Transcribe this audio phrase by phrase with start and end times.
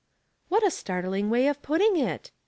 [0.47, 2.31] What a startling way of putting it